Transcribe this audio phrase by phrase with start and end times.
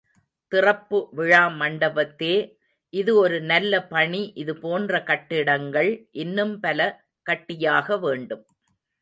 [0.51, 2.37] திறப்பு விழா மண்டபத்தே—
[2.93, 5.91] இது ஒரு நல்ல பணி இது போன்ற கட்டிடங்கள்
[6.17, 6.79] இன்னும் பல
[7.25, 8.43] கட்டியாக வேண்டும்.